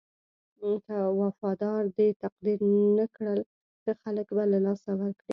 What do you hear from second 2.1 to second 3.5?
تقدير نه کړل